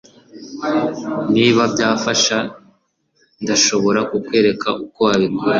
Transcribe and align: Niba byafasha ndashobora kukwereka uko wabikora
Niba 1.33 1.61
byafasha 1.73 2.37
ndashobora 3.43 3.99
kukwereka 4.11 4.69
uko 4.85 4.99
wabikora 5.07 5.49